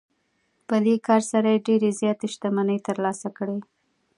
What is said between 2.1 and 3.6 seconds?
شتمنۍ ترلاسه کړې